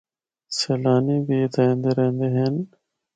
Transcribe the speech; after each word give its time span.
سیلانی 0.57 1.17
بھی 1.25 1.35
اِتھا 1.43 1.61
ایندے 1.67 1.91
رہندے 1.97 2.27
ہن۔ 2.35 2.55